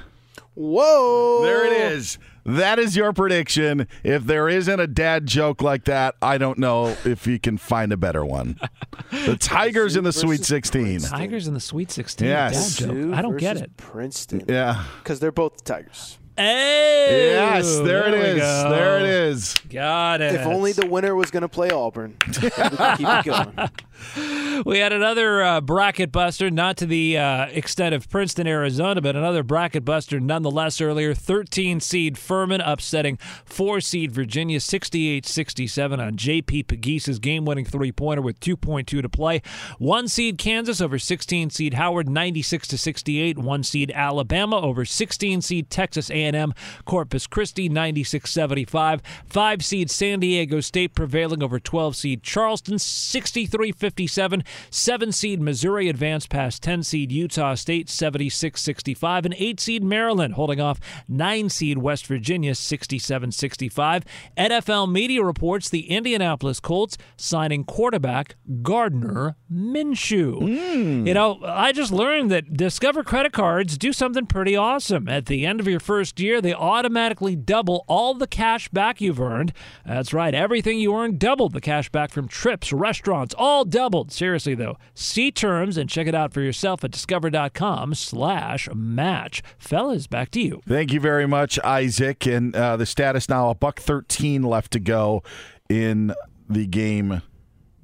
[0.54, 1.42] Whoa!
[1.42, 2.18] There it is.
[2.44, 3.88] That is your prediction.
[4.04, 7.92] If there isn't a dad joke like that, I don't know if you can find
[7.92, 8.58] a better one.
[9.10, 11.00] The Tigers in the Sweet 16.
[11.00, 12.26] Tigers in the Sweet 16.
[12.26, 12.78] Yes.
[12.78, 13.14] Dad joke.
[13.14, 13.76] I don't get it.
[13.76, 14.42] Princeton.
[14.48, 14.84] Yeah.
[14.98, 16.18] Because they're both the Tigers.
[16.36, 17.32] Hey!
[17.34, 18.40] Yes, there, there it is.
[18.40, 18.70] Go.
[18.70, 19.54] There it is.
[19.70, 20.34] Got it.
[20.34, 22.16] If only the winner was going to play Auburn.
[22.32, 23.70] keep it going.
[24.64, 29.16] We had another uh, bracket buster, not to the uh, extent of Princeton, Arizona, but
[29.16, 31.12] another bracket buster nonetheless earlier.
[31.12, 37.90] 13 seed Furman upsetting 4 seed Virginia 68 67 on JP Pegues's game winning three
[37.90, 39.42] pointer with 2.2 to play.
[39.78, 43.38] 1 seed Kansas over 16 seed Howard 96 68.
[43.38, 46.54] 1 seed Alabama over 16 seed Texas A&M
[46.84, 49.02] Corpus Christi 96 75.
[49.26, 54.42] 5 seed San Diego State prevailing over 12 seed Charleston 63 57.
[54.70, 59.26] Seven seed Missouri advanced past 10 seed Utah State 76 65.
[59.26, 64.04] And eight seed Maryland holding off nine seed West Virginia 67 65.
[64.38, 70.40] NFL media reports the Indianapolis Colts signing quarterback Gardner Minshew.
[70.40, 71.06] Mm.
[71.06, 75.10] You know, I just learned that Discover credit cards do something pretty awesome.
[75.10, 79.20] At the end of your first year, they automatically double all the cash back you've
[79.20, 79.52] earned.
[79.84, 84.12] That's right, everything you earn doubled the cash back from trips, restaurants, all doubled.
[84.12, 89.42] Seriously though, see terms and check it out for yourself at discover.com slash match.
[89.58, 90.62] Fellas, back to you.
[90.66, 92.24] Thank you very much, Isaac.
[92.24, 95.24] And uh, the status now, a buck 13 left to go
[95.68, 96.14] in
[96.48, 97.22] the game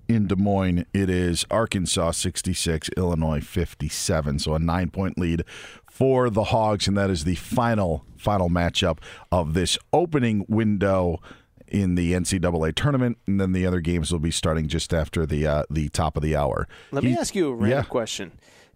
[0.07, 0.87] in Des Moines.
[0.95, 4.39] It is Arkansas 66, Illinois 57.
[4.39, 5.43] So a nine point lead
[5.91, 8.99] for the Hogs, and that is the final final matchup
[9.33, 11.21] of this opening window
[11.71, 15.47] in the NCAA tournament, and then the other games will be starting just after the
[15.47, 16.69] uh, the top of the hour.
[16.91, 17.83] Let he, me ask you a random yeah.
[17.83, 18.33] question.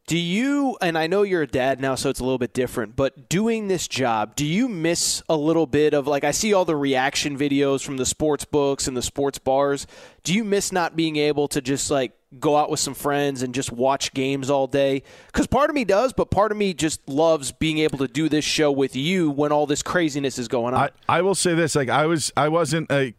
[0.07, 2.95] Do you, and I know you're a dad now, so it's a little bit different,
[2.95, 6.67] but doing this job, do you miss a little bit of like, I see all
[6.67, 9.87] the reaction videos from the sports books and the sports bars.
[10.23, 13.55] Do you miss not being able to just like go out with some friends and
[13.55, 15.03] just watch games all day?
[15.27, 18.29] Because part of me does, but part of me just loves being able to do
[18.29, 20.91] this show with you when all this craziness is going on.
[21.09, 23.15] I, I will say this, like, I was, I wasn't a,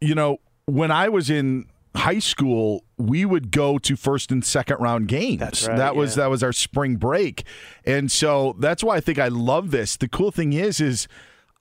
[0.00, 4.78] you know, when I was in high school, we would go to first and second
[4.80, 5.66] round games.
[5.66, 6.24] Right, that was yeah.
[6.24, 7.44] that was our spring break,
[7.84, 9.96] and so that's why I think I love this.
[9.96, 11.08] The cool thing is, is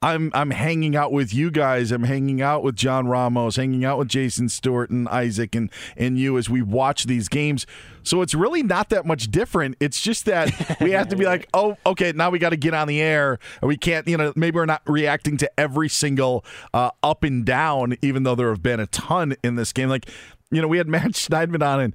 [0.01, 1.91] I'm I'm hanging out with you guys.
[1.91, 6.17] I'm hanging out with John Ramos, hanging out with Jason Stewart and Isaac and and
[6.17, 7.65] you as we watch these games.
[8.03, 9.75] So it's really not that much different.
[9.81, 12.73] It's just that we have to be like, oh, okay, now we got to get
[12.73, 13.39] on the air.
[13.61, 17.97] We can't, you know, maybe we're not reacting to every single uh, up and down,
[18.01, 19.89] even though there have been a ton in this game.
[19.89, 20.09] Like,
[20.49, 21.93] you know, we had Matt Schneidman on and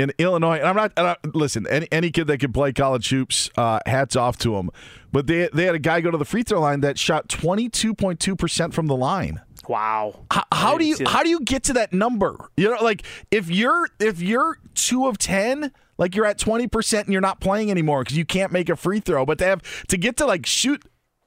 [0.00, 1.66] in Illinois, and I'm not, I'm listen.
[1.66, 4.70] Any, any kid that can play college hoops, uh, hats off to him.
[5.12, 8.38] But they they had a guy go to the free throw line that shot 22.2
[8.38, 9.42] percent from the line.
[9.68, 10.26] Wow.
[10.32, 12.50] How, how do you how do you get to that number?
[12.56, 17.06] You know, like if you're if you're two of ten, like you're at 20 percent
[17.06, 19.26] and you're not playing anymore because you can't make a free throw.
[19.26, 20.82] But to have to get to like shoot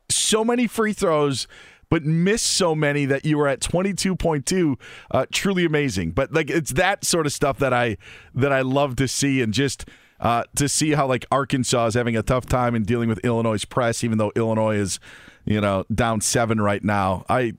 [0.09, 1.47] so many free throws
[1.94, 4.80] but missed so many that you were at 22.2
[5.12, 6.10] uh, truly amazing.
[6.10, 7.98] But like it's that sort of stuff that i
[8.34, 9.88] that i love to see and just
[10.20, 13.64] uh, to see how like arkansas is having a tough time in dealing with illinois
[13.64, 15.00] press even though illinois is
[15.46, 17.26] you know down seven right now.
[17.30, 17.54] I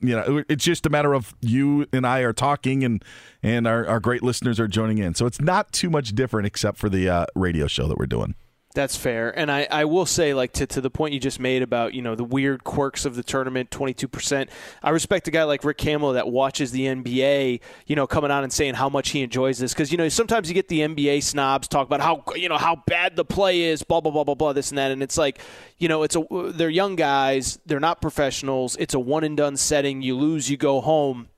[0.00, 3.02] you know it's just a matter of you and i are talking and
[3.42, 5.14] and our, our great listeners are joining in.
[5.14, 8.34] So it's not too much different except for the uh, radio show that we're doing
[8.74, 9.36] that's fair.
[9.36, 12.02] And I, I will say, like, to, to the point you just made about, you
[12.02, 14.48] know, the weird quirks of the tournament, 22%.
[14.82, 18.44] I respect a guy like Rick Kamla that watches the NBA, you know, coming on
[18.44, 19.72] and saying how much he enjoys this.
[19.72, 22.82] Because, you know, sometimes you get the NBA snobs talk about how, you know, how
[22.86, 24.90] bad the play is, blah, blah, blah, blah, blah, this and that.
[24.90, 25.40] And it's like,
[25.78, 27.58] you know, it's a, they're young guys.
[27.64, 28.76] They're not professionals.
[28.78, 30.02] It's a one and done setting.
[30.02, 31.30] You lose, you go home.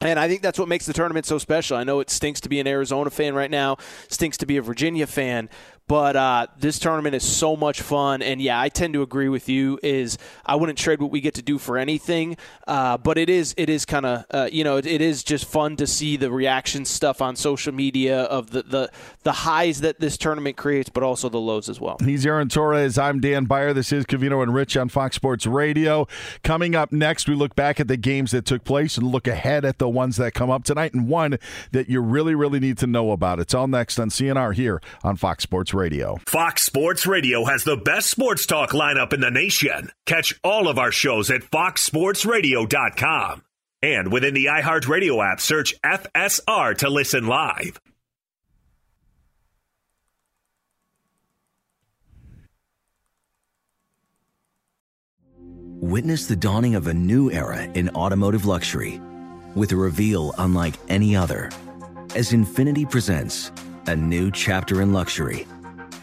[0.00, 1.76] And I think that's what makes the tournament so special.
[1.76, 3.78] I know it stinks to be an Arizona fan right now,
[4.08, 5.48] stinks to be a Virginia fan,
[5.88, 9.48] but uh, this tournament is so much fun, and yeah, I tend to agree with
[9.48, 9.78] you.
[9.82, 13.54] Is I wouldn't trade what we get to do for anything, uh, but it is
[13.56, 16.30] it is kind of uh, you know it, it is just fun to see the
[16.30, 18.90] reaction stuff on social media of the, the
[19.22, 21.96] the highs that this tournament creates, but also the lows as well.
[22.04, 22.98] He's Aaron Torres.
[22.98, 23.72] I'm Dan Beyer.
[23.72, 26.08] This is Covino and Rich on Fox Sports Radio.
[26.42, 29.64] Coming up next, we look back at the games that took place and look ahead
[29.64, 31.38] at the ones that come up tonight, and one
[31.70, 33.38] that you really really need to know about.
[33.38, 35.75] It's all next on CNR here on Fox Sports.
[35.76, 36.18] Radio.
[36.26, 39.92] Fox Sports Radio has the best sports talk lineup in the nation.
[40.06, 43.42] Catch all of our shows at foxsportsradio.com.
[43.82, 47.78] And within the iHeartRadio app, search FSR to listen live.
[55.78, 59.00] Witness the dawning of a new era in automotive luxury
[59.54, 61.50] with a reveal unlike any other
[62.14, 63.52] as Infiniti presents
[63.86, 65.46] a new chapter in luxury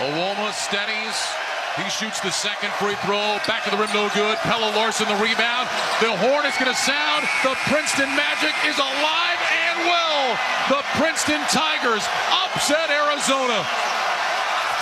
[0.00, 1.16] Owoma steadies.
[1.76, 3.42] He shoots the second free throw.
[3.50, 4.38] Back of the rim, no good.
[4.46, 5.66] Pelle Larsson the rebound.
[5.98, 7.26] The horn is going to sound.
[7.42, 10.38] The Princeton Magic is alive and well.
[10.70, 13.66] The Princeton Tigers upset Arizona.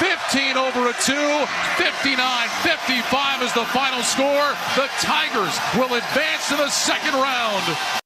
[0.00, 1.12] 15 over a 2,
[1.80, 4.52] 59-55 is the final score.
[4.76, 8.01] The Tigers will advance to the second round.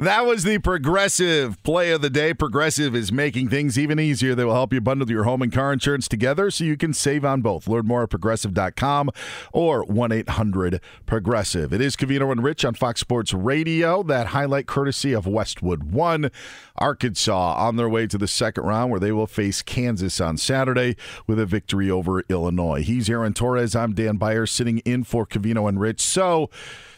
[0.00, 2.32] That was the progressive play of the day.
[2.32, 4.34] Progressive is making things even easier.
[4.34, 7.22] They will help you bundle your home and car insurance together so you can save
[7.22, 7.68] on both.
[7.68, 9.10] Learn more at progressive.com
[9.52, 11.74] or 1 800 Progressive.
[11.74, 14.02] It is Covino and Rich on Fox Sports Radio.
[14.02, 16.30] That highlight courtesy of Westwood One.
[16.76, 20.96] Arkansas on their way to the second round where they will face Kansas on Saturday
[21.26, 22.82] with a victory over Illinois.
[22.82, 23.76] He's Aaron Torres.
[23.76, 26.00] I'm Dan Beyer sitting in for Covino and Rich.
[26.00, 26.48] So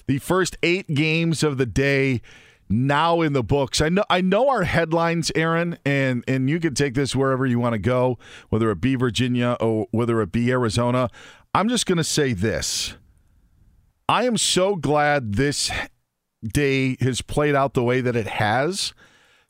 [0.06, 2.22] the first eight games of the day
[2.72, 3.80] now in the books.
[3.80, 7.58] I know I know our headlines, Aaron, and and you can take this wherever you
[7.58, 8.18] want to go,
[8.48, 11.08] whether it be Virginia or whether it be Arizona.
[11.54, 12.94] I'm just going to say this.
[14.08, 15.70] I am so glad this
[16.42, 18.94] day has played out the way that it has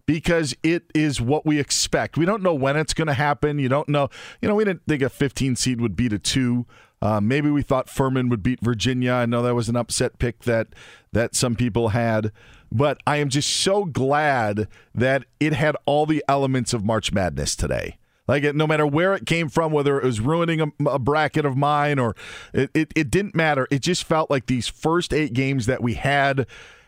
[0.06, 2.16] because it is what we expect.
[2.16, 3.58] We don't know when it's going to happen.
[3.58, 4.08] You don't know.
[4.40, 6.66] You know, we didn't think a 15 seed would beat a 2.
[7.00, 9.12] Uh, maybe we thought Furman would beat Virginia.
[9.12, 10.68] I know that was an upset pick that
[11.12, 12.30] that some people had,
[12.72, 17.54] but I am just so glad that it had all the elements of March Madness
[17.54, 17.98] today.
[18.26, 21.44] Like it, no matter where it came from, whether it was ruining a, a bracket
[21.44, 22.16] of mine or
[22.54, 23.68] it, it, it didn't matter.
[23.70, 26.46] It just felt like these first eight games that we had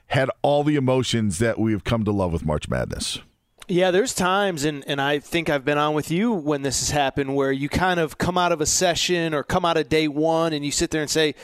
[0.08, 3.20] had all the emotions that we have come to love with March Madness.
[3.66, 6.90] Yeah, there's times, and, and I think I've been on with you when this has
[6.90, 10.06] happened, where you kind of come out of a session or come out of day
[10.06, 11.34] one and you sit there and say,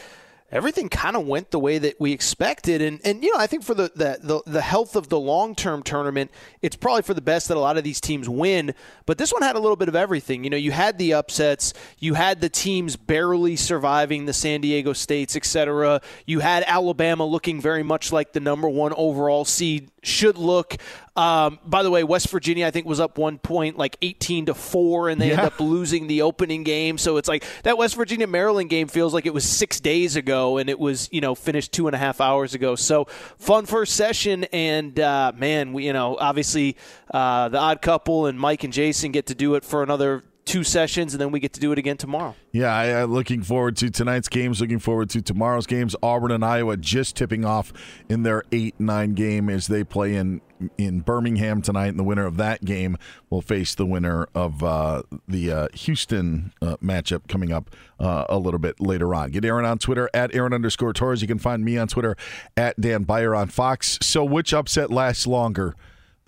[0.53, 2.83] everything kind of went the way that we expected.
[2.83, 5.83] And, and you know, I think for the, the, the, health of the long term
[5.83, 6.31] tournament,
[6.63, 8.75] it's probably for the best that a lot of these teams win.
[9.07, 10.45] But this one had a little bit of everything.
[10.45, 14.93] You know, you had the upsets, you had the teams barely surviving the San Diego
[14.93, 16.01] States, etc.
[16.27, 20.77] You had Alabama looking very much like the number one overall seed should look.
[21.17, 24.55] Um, by the way, West Virginia I think was up one point, like eighteen to
[24.55, 25.39] four, and they yeah.
[25.39, 26.99] end up losing the opening game.
[26.99, 30.59] So it's like that West Virginia Maryland game feels like it was six days ago,
[30.59, 32.75] and it was you know finished two and a half hours ago.
[32.75, 33.05] So
[33.39, 36.77] fun first session, and uh, man, we you know obviously
[37.13, 40.65] uh, the odd couple and Mike and Jason get to do it for another two
[40.65, 42.35] sessions, and then we get to do it again tomorrow.
[42.51, 44.61] Yeah, I, am looking forward to tonight's games.
[44.61, 45.95] Looking forward to tomorrow's games.
[46.03, 47.73] Auburn and Iowa just tipping off
[48.09, 50.41] in their eight nine game as they play in
[50.77, 51.87] in Birmingham tonight.
[51.89, 52.97] And the winner of that game
[53.31, 57.71] will face the winner of uh, the uh, Houston uh, matchup coming up
[58.01, 59.31] uh, a little bit later on.
[59.31, 61.23] Get Aaron on Twitter at Aaron underscore Torres.
[61.23, 62.17] You can find me on Twitter
[62.57, 63.99] at Dan Beyer on Fox.
[64.03, 65.77] So, which upset lasts longer?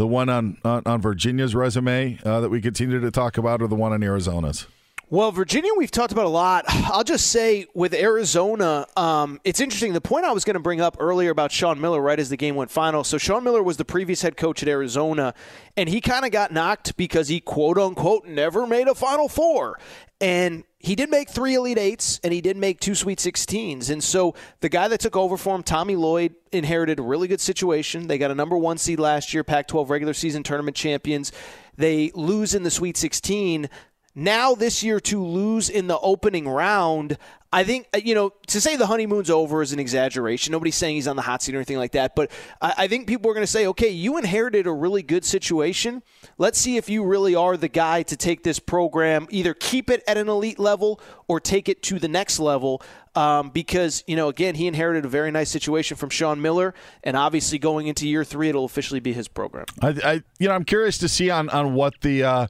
[0.03, 3.69] The one on on, on Virginia's resume uh, that we continue to talk about, or
[3.69, 4.67] the one on Arizona's?
[5.11, 6.65] Well, Virginia, we've talked about a lot.
[6.69, 9.93] I'll just say with Arizona, um, it's interesting.
[9.93, 12.37] The point I was going to bring up earlier about Sean Miller, right as the
[12.37, 13.05] game went final.
[13.05, 15.35] So, Sean Miller was the previous head coach at Arizona,
[15.77, 19.79] and he kind of got knocked because he, quote unquote, never made a Final Four.
[20.21, 23.89] And he did make three Elite Eights and he did make two Sweet 16s.
[23.89, 27.41] And so the guy that took over for him, Tommy Lloyd, inherited a really good
[27.41, 28.09] situation.
[28.09, 31.31] They got a number one seed last year, Pac 12 regular season tournament champions.
[31.77, 33.71] They lose in the Sweet 16.
[34.17, 37.17] Now, this year, to lose in the opening round,
[37.53, 40.53] I think, uh, you know, to say the honeymoon's over is an exaggeration.
[40.53, 42.17] Nobody's saying he's on the hot seat or anything like that.
[42.17, 42.31] But
[42.61, 46.03] I, I think people are going to say, okay, you inherited a really good situation.
[46.39, 50.03] Let's see if you really are the guy to take this program, either keep it
[50.07, 52.83] at an elite level or take it to the next level.
[53.15, 56.73] Um, because, you know, again, he inherited a very nice situation from Sean Miller.
[57.05, 59.67] And obviously, going into year three, it'll officially be his program.
[59.83, 62.25] I, I you know, I'm curious to see on, on what the.
[62.25, 62.47] Uh,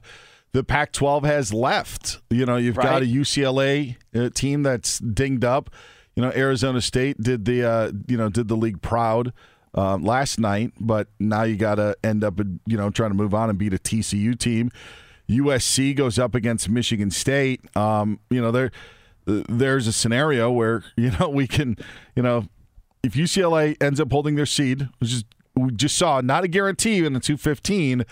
[0.53, 2.21] the Pac 12 has left.
[2.29, 2.85] You know, you've right.
[2.85, 5.69] got a UCLA uh, team that's dinged up.
[6.15, 9.33] You know, Arizona State did the uh, you know did the league proud
[9.75, 13.33] uh, last night, but now you got to end up you know trying to move
[13.33, 14.71] on and beat a TCU team.
[15.27, 17.61] USC goes up against Michigan State.
[17.75, 18.71] Um, you know, there
[19.25, 21.77] there's a scenario where you know we can
[22.15, 22.45] you know
[23.01, 25.23] if UCLA ends up holding their seed, which is
[25.55, 28.05] we just saw not a guarantee in the 215,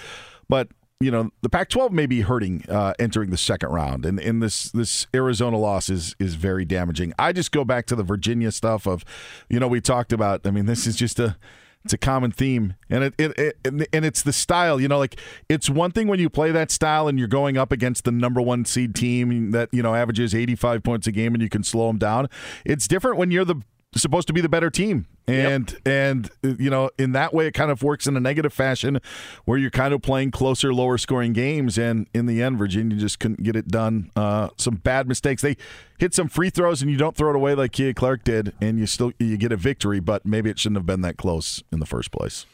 [0.49, 0.69] but
[1.01, 4.71] you know the Pac-12 may be hurting uh, entering the second round, and, and this
[4.71, 7.13] this Arizona loss is is very damaging.
[7.17, 9.03] I just go back to the Virginia stuff of,
[9.49, 10.45] you know, we talked about.
[10.45, 11.37] I mean, this is just a
[11.83, 14.79] it's a common theme, and it, it, it and it's the style.
[14.79, 17.71] You know, like it's one thing when you play that style and you're going up
[17.71, 21.41] against the number one seed team that you know averages 85 points a game and
[21.41, 22.29] you can slow them down.
[22.65, 23.61] It's different when you're the
[23.99, 25.07] supposed to be the better team.
[25.27, 25.81] And yep.
[25.85, 28.99] and you know in that way it kind of works in a negative fashion
[29.45, 31.77] where you're kind of playing closer lower scoring games.
[31.77, 34.11] And in the end virginia just couldn't get it done.
[34.15, 35.41] Uh, some bad mistakes.
[35.41, 35.57] They
[35.99, 38.79] hit some free throws and you don't throw it away like Kihei Clark did and
[38.79, 41.79] you still you get a victory but maybe it shouldn't have been that close in
[41.79, 42.45] the first place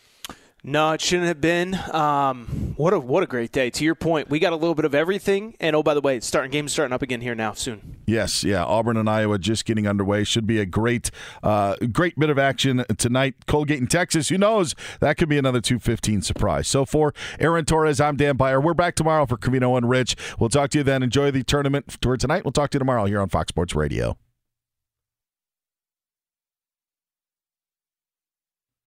[0.69, 1.79] No, it shouldn't have been.
[1.93, 3.69] Um, what a what a great day.
[3.69, 5.55] To your point, we got a little bit of everything.
[5.61, 7.95] And oh, by the way, starting game's starting up again here now soon.
[8.05, 8.65] Yes, yeah.
[8.65, 10.25] Auburn and Iowa just getting underway.
[10.25, 11.09] Should be a great,
[11.41, 13.35] uh, great bit of action tonight.
[13.45, 14.27] Colgate and Texas.
[14.27, 14.75] Who knows?
[14.99, 16.67] That could be another two fifteen surprise.
[16.67, 18.59] So for Aaron Torres, I'm Dan Beyer.
[18.59, 20.17] We're back tomorrow for Covino and Rich.
[20.37, 21.01] We'll talk to you then.
[21.01, 22.43] Enjoy the tournament tour tonight.
[22.43, 24.17] We'll talk to you tomorrow here on Fox Sports Radio.